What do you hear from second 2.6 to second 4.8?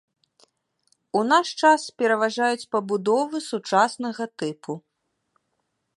пабудовы сучаснага тыпу.